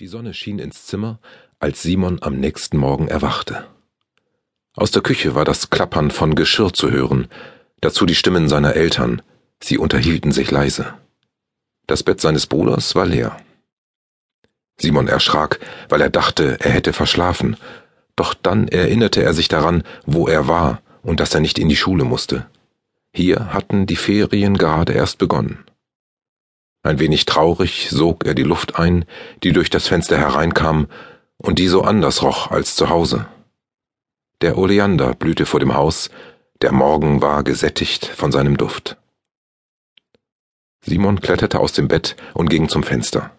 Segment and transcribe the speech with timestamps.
[0.00, 1.20] Die Sonne schien ins Zimmer,
[1.60, 3.64] als Simon am nächsten Morgen erwachte.
[4.74, 7.28] Aus der Küche war das Klappern von Geschirr zu hören,
[7.80, 9.22] dazu die Stimmen seiner Eltern,
[9.62, 10.94] sie unterhielten sich leise.
[11.86, 13.36] Das Bett seines Bruders war leer.
[14.78, 17.56] Simon erschrak, weil er dachte, er hätte verschlafen,
[18.16, 21.76] doch dann erinnerte er sich daran, wo er war und dass er nicht in die
[21.76, 22.46] Schule musste.
[23.12, 25.64] Hier hatten die Ferien gerade erst begonnen.
[26.84, 29.06] Ein wenig traurig sog er die Luft ein,
[29.42, 30.86] die durch das Fenster hereinkam
[31.38, 33.26] und die so anders roch als zu Hause.
[34.42, 36.10] Der Oleander blühte vor dem Haus,
[36.60, 38.98] der Morgen war gesättigt von seinem Duft.
[40.82, 43.30] Simon kletterte aus dem Bett und ging zum Fenster.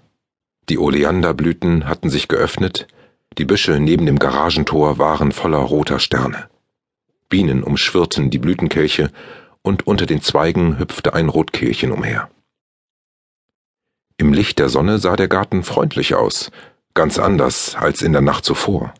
[0.67, 2.87] Die Oleanderblüten hatten sich geöffnet,
[3.37, 6.49] die Büsche neben dem Garagentor waren voller roter Sterne.
[7.29, 9.12] Bienen umschwirrten die Blütenkelche,
[9.62, 12.29] und unter den Zweigen hüpfte ein Rotkehlchen umher.
[14.17, 16.51] Im Licht der Sonne sah der Garten freundlich aus,
[16.93, 18.93] ganz anders als in der Nacht zuvor.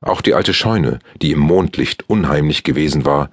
[0.00, 3.30] Auch die alte Scheune, die im Mondlicht unheimlich gewesen war,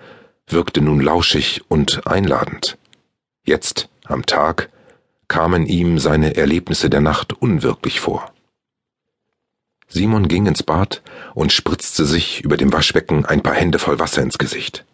[0.47, 2.77] wirkte nun lauschig und einladend.
[3.45, 4.69] Jetzt, am Tag,
[5.27, 8.33] kamen ihm seine Erlebnisse der Nacht unwirklich vor.
[9.87, 11.01] Simon ging ins Bad
[11.33, 14.85] und spritzte sich über dem Waschbecken ein paar Hände voll Wasser ins Gesicht.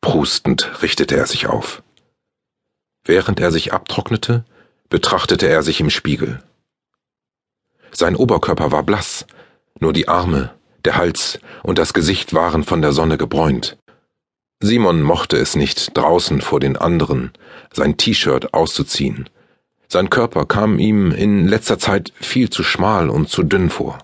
[0.00, 1.82] Prustend richtete er sich auf.
[3.04, 4.44] Während er sich abtrocknete,
[4.90, 6.42] betrachtete er sich im Spiegel.
[7.92, 9.24] Sein Oberkörper war blass,
[9.78, 10.50] nur die Arme,
[10.84, 13.78] der Hals und das Gesicht waren von der Sonne gebräunt.
[14.62, 17.32] Simon mochte es nicht, draußen vor den anderen
[17.72, 19.30] sein T-Shirt auszuziehen.
[19.88, 23.98] Sein Körper kam ihm in letzter Zeit viel zu schmal und zu dünn vor.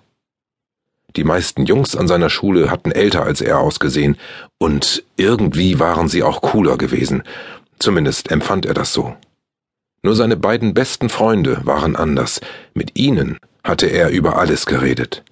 [1.14, 4.16] Die meisten Jungs an seiner Schule hatten älter als er ausgesehen,
[4.58, 7.22] und irgendwie waren sie auch cooler gewesen,
[7.78, 9.16] zumindest empfand er das so.
[10.06, 12.40] Nur seine beiden besten Freunde waren anders.
[12.74, 15.24] Mit ihnen hatte er über alles geredet.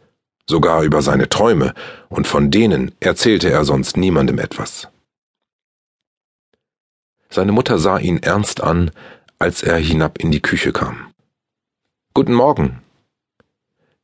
[0.49, 1.75] Sogar über seine Träume,
[2.09, 4.89] und von denen erzählte er sonst niemandem etwas.
[7.31, 8.91] Seine Mutter sah ihn ernst an,
[9.39, 11.13] als er hinab in die Küche kam.
[12.13, 12.83] Guten Morgen.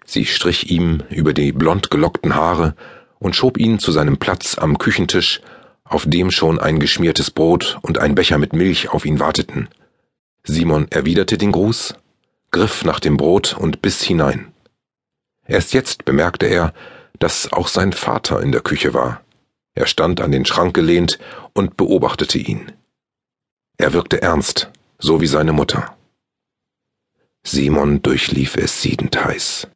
[0.05, 2.77] Sie strich ihm über die blond gelockten Haare
[3.19, 5.41] und schob ihn zu seinem Platz am Küchentisch,
[5.83, 9.69] auf dem schon ein geschmiertes Brot und ein Becher mit Milch auf ihn warteten.
[10.43, 11.95] Simon erwiderte den Gruß,
[12.51, 14.53] griff nach dem Brot und biss hinein.
[15.47, 16.73] Erst jetzt bemerkte er,
[17.19, 19.23] dass auch sein Vater in der Küche war.
[19.75, 21.19] Er stand an den Schrank gelehnt
[21.53, 22.73] und beobachtete ihn.
[23.77, 25.97] Er wirkte ernst, so wie seine Mutter.
[27.43, 29.69] Simon durchlief es siedend heiß.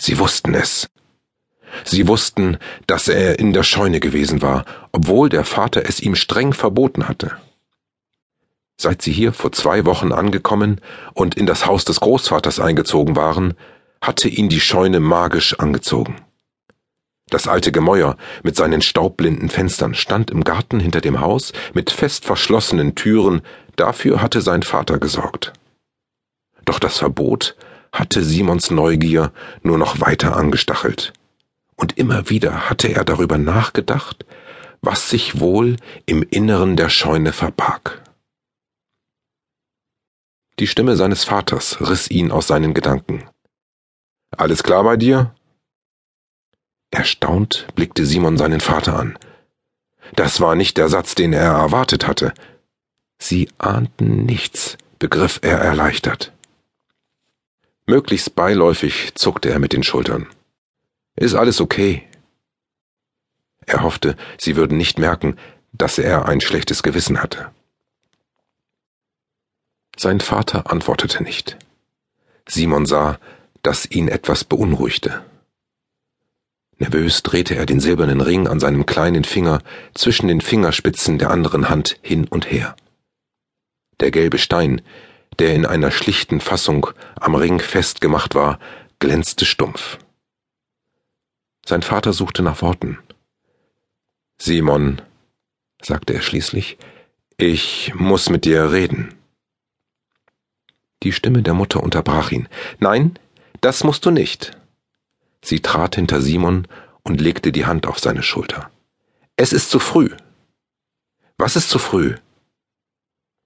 [0.00, 0.88] Sie wussten es.
[1.84, 6.52] Sie wussten, dass er in der Scheune gewesen war, obwohl der Vater es ihm streng
[6.52, 7.36] verboten hatte.
[8.82, 10.80] Seit sie hier vor zwei Wochen angekommen
[11.12, 13.52] und in das Haus des Großvaters eingezogen waren,
[14.00, 16.16] hatte ihn die Scheune magisch angezogen.
[17.28, 22.24] Das alte Gemäuer mit seinen staubblinden Fenstern stand im Garten hinter dem Haus mit fest
[22.24, 23.42] verschlossenen Türen,
[23.76, 25.52] dafür hatte sein Vater gesorgt.
[26.64, 27.56] Doch das Verbot
[27.92, 29.30] hatte Simons Neugier
[29.62, 31.12] nur noch weiter angestachelt.
[31.76, 34.24] Und immer wieder hatte er darüber nachgedacht,
[34.80, 35.76] was sich wohl
[36.06, 38.00] im Inneren der Scheune verbarg.
[40.60, 43.26] Die Stimme seines Vaters riss ihn aus seinen Gedanken.
[44.36, 45.34] Alles klar bei dir?
[46.90, 49.18] Erstaunt blickte Simon seinen Vater an.
[50.16, 52.34] Das war nicht der Satz, den er erwartet hatte.
[53.18, 56.34] Sie ahnten nichts, begriff er erleichtert.
[57.86, 60.26] Möglichst beiläufig zuckte er mit den Schultern.
[61.16, 62.06] Ist alles okay?
[63.64, 65.38] Er hoffte, sie würden nicht merken,
[65.72, 67.50] dass er ein schlechtes Gewissen hatte.
[70.02, 71.58] Sein Vater antwortete nicht.
[72.48, 73.18] Simon sah,
[73.60, 75.22] dass ihn etwas beunruhigte.
[76.78, 79.60] Nervös drehte er den silbernen Ring an seinem kleinen Finger
[79.92, 82.76] zwischen den Fingerspitzen der anderen Hand hin und her.
[84.00, 84.80] Der gelbe Stein,
[85.38, 86.86] der in einer schlichten Fassung
[87.16, 88.58] am Ring festgemacht war,
[89.00, 89.98] glänzte stumpf.
[91.66, 92.98] Sein Vater suchte nach Worten.
[94.38, 95.02] Simon,
[95.82, 96.78] sagte er schließlich,
[97.36, 99.19] ich muss mit dir reden.
[101.02, 102.48] Die Stimme der Mutter unterbrach ihn.
[102.78, 103.18] Nein,
[103.60, 104.52] das musst du nicht.
[105.42, 106.66] Sie trat hinter Simon
[107.02, 108.70] und legte die Hand auf seine Schulter.
[109.36, 110.10] Es ist zu früh.
[111.38, 112.16] Was ist zu früh?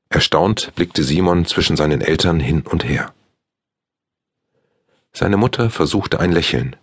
[0.09, 3.15] Erstaunt blickte Simon zwischen seinen Eltern hin und her.
[5.12, 6.75] Seine Mutter versuchte ein Lächeln.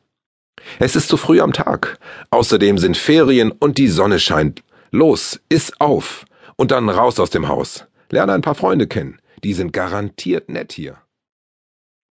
[0.80, 2.00] Es ist zu früh am Tag.
[2.30, 4.64] Außerdem sind Ferien und die Sonne scheint.
[4.92, 6.26] Los, iss auf
[6.56, 7.86] und dann raus aus dem Haus.
[8.10, 9.20] Lerne ein paar Freunde kennen.
[9.44, 11.02] Die sind garantiert nett hier.